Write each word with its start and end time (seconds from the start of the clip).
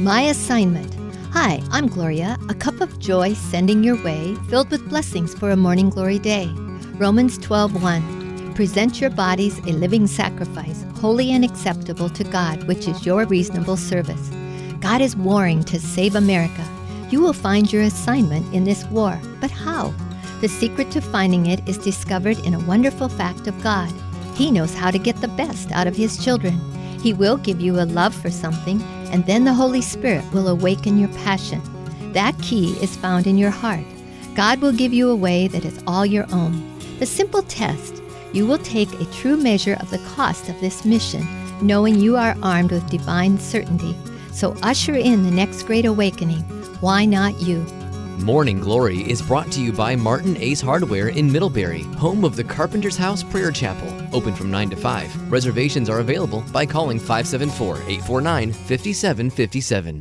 My 0.00 0.22
assignment. 0.22 0.96
Hi, 1.32 1.62
I'm 1.70 1.86
Gloria, 1.86 2.38
a 2.48 2.54
cup 2.54 2.80
of 2.80 2.98
joy 2.98 3.34
sending 3.34 3.84
your 3.84 4.02
way, 4.02 4.34
filled 4.48 4.70
with 4.70 4.88
blessings 4.88 5.34
for 5.34 5.50
a 5.50 5.56
morning 5.56 5.90
glory 5.90 6.18
day. 6.18 6.50
Romans 6.96 7.38
12:1. 7.38 8.54
Present 8.54 9.00
your 9.00 9.10
bodies 9.10 9.58
a 9.60 9.72
living 9.72 10.06
sacrifice, 10.06 10.84
holy 10.96 11.30
and 11.32 11.44
acceptable 11.44 12.08
to 12.08 12.24
God, 12.24 12.66
which 12.66 12.88
is 12.88 13.06
your 13.06 13.26
reasonable 13.26 13.76
service. 13.76 14.30
God 14.80 15.02
is 15.02 15.14
warring 15.14 15.62
to 15.64 15.78
save 15.78 16.16
America. 16.16 16.64
You 17.10 17.20
will 17.20 17.34
find 17.34 17.70
your 17.72 17.82
assignment 17.82 18.52
in 18.54 18.64
this 18.64 18.84
war. 18.86 19.20
But 19.40 19.50
how? 19.50 19.92
The 20.40 20.48
secret 20.48 20.90
to 20.92 21.00
finding 21.00 21.46
it 21.46 21.60
is 21.68 21.78
discovered 21.78 22.38
in 22.46 22.54
a 22.54 22.66
wonderful 22.66 23.08
fact 23.08 23.46
of 23.46 23.62
God. 23.62 23.92
He 24.34 24.50
knows 24.50 24.74
how 24.74 24.90
to 24.90 24.98
get 24.98 25.20
the 25.20 25.28
best 25.28 25.70
out 25.70 25.86
of 25.86 25.96
His 25.96 26.16
children. 26.16 26.58
He 27.02 27.12
will 27.12 27.36
give 27.36 27.60
you 27.60 27.80
a 27.80 27.84
love 27.84 28.14
for 28.14 28.30
something, 28.30 28.82
and 29.12 29.24
then 29.26 29.44
the 29.44 29.54
Holy 29.54 29.82
Spirit 29.82 30.24
will 30.32 30.48
awaken 30.48 30.98
your 30.98 31.10
passion. 31.10 31.62
That 32.12 32.36
key 32.42 32.72
is 32.82 32.96
found 32.96 33.26
in 33.26 33.38
your 33.38 33.50
heart. 33.50 33.84
God 34.34 34.60
will 34.60 34.72
give 34.72 34.92
you 34.92 35.10
a 35.10 35.16
way 35.16 35.46
that 35.48 35.64
is 35.64 35.82
all 35.86 36.04
your 36.04 36.26
own. 36.32 36.78
The 36.98 37.06
simple 37.06 37.42
test 37.42 38.02
you 38.32 38.46
will 38.46 38.58
take 38.58 38.92
a 38.94 39.04
true 39.12 39.36
measure 39.36 39.76
of 39.80 39.90
the 39.90 39.98
cost 40.16 40.48
of 40.48 40.58
this 40.60 40.86
mission, 40.86 41.26
knowing 41.60 42.00
you 42.00 42.16
are 42.16 42.36
armed 42.42 42.72
with 42.72 42.88
divine 42.88 43.38
certainty. 43.38 43.94
So 44.32 44.56
usher 44.62 44.94
in 44.94 45.22
the 45.22 45.30
next 45.30 45.64
great 45.64 45.84
awakening. 45.84 46.40
Why 46.80 47.04
not 47.04 47.40
you? 47.42 47.66
Morning 48.22 48.60
Glory 48.60 49.00
is 49.10 49.20
brought 49.20 49.50
to 49.50 49.60
you 49.60 49.72
by 49.72 49.96
Martin 49.96 50.36
Ace 50.36 50.60
Hardware 50.60 51.08
in 51.08 51.30
Middlebury, 51.30 51.82
home 51.98 52.24
of 52.24 52.36
the 52.36 52.44
Carpenter's 52.44 52.96
House 52.96 53.24
Prayer 53.24 53.50
Chapel, 53.50 53.92
open 54.12 54.32
from 54.32 54.48
9 54.48 54.70
to 54.70 54.76
5. 54.76 55.32
Reservations 55.32 55.90
are 55.90 55.98
available 55.98 56.44
by 56.52 56.64
calling 56.64 57.00
574 57.00 57.74
849 57.78 58.52
5757. 58.52 60.00